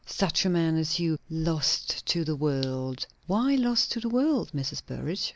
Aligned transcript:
Such 0.07 0.45
a 0.47 0.49
man 0.49 0.77
as 0.77 0.99
you! 0.99 1.19
lost 1.29 2.07
to 2.07 2.23
the 2.25 2.35
world!" 2.35 3.05
"Why 3.27 3.53
lost 3.53 3.91
to 3.91 3.99
the 3.99 4.09
world, 4.09 4.51
Mrs. 4.51 4.81
Burrage?" 4.83 5.29